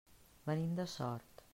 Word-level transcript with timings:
Venim 0.49 0.73
de 0.81 0.87
Sort. 0.97 1.49